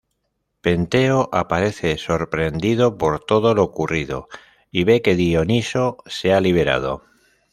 Penteo 0.61 1.29
aparece 1.31 1.95
sorprendido 1.99 2.97
por 2.97 3.19
todo 3.23 3.53
lo 3.53 3.61
ocurrido 3.65 4.29
y 4.71 4.83
ve 4.83 5.03
que 5.03 5.13
Dioniso 5.15 5.97
se 6.07 6.33
ha 6.33 6.41
liberado. 6.41 7.03